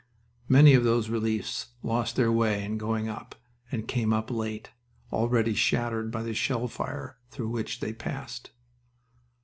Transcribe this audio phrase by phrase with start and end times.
[0.49, 3.35] Many of those reliefs lost their way in going up,
[3.71, 4.71] and came up late,
[5.13, 8.49] already shattered by the shell fire through which they passed.